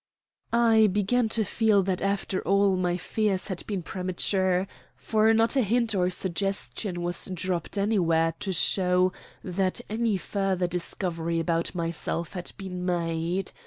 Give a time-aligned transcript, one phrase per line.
[0.51, 5.61] I began to feel that after all my fears had been premature, for not a
[5.61, 12.51] hint or suggestion was dropped anywhere to show that any further discovery about myself had
[12.57, 13.51] been made.